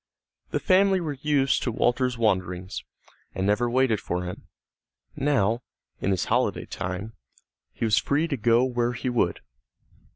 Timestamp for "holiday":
6.25-6.65